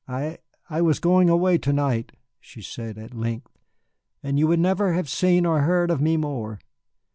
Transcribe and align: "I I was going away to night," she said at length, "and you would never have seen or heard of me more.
"I 0.07 0.39
I 0.67 0.81
was 0.81 0.97
going 0.97 1.29
away 1.29 1.59
to 1.59 1.71
night," 1.71 2.13
she 2.39 2.59
said 2.63 2.97
at 2.97 3.13
length, 3.13 3.51
"and 4.23 4.39
you 4.39 4.47
would 4.47 4.59
never 4.59 4.93
have 4.93 5.07
seen 5.07 5.45
or 5.45 5.61
heard 5.61 5.91
of 5.91 6.01
me 6.01 6.17
more. 6.17 6.57